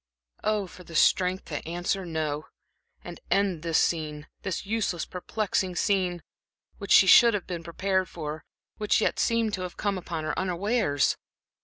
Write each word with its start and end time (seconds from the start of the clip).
Oh, 0.43 0.65
for 0.65 0.83
the 0.83 0.95
strength 0.95 1.45
to 1.45 1.63
answer 1.67 2.07
"No," 2.07 2.47
and 3.03 3.19
end 3.29 3.61
this 3.61 3.77
scene 3.77 4.27
this 4.41 4.65
useless, 4.65 5.05
perplexing 5.05 5.75
scene, 5.75 6.23
which 6.79 6.89
she 6.89 7.05
should 7.05 7.35
have 7.35 7.45
been 7.45 7.63
prepared 7.63 8.09
for, 8.09 8.43
which 8.77 8.99
yet 8.99 9.19
seemed 9.19 9.53
to 9.53 9.61
have 9.61 9.77
come 9.77 9.99
upon 9.99 10.23
her 10.23 10.33
unawares! 10.39 11.17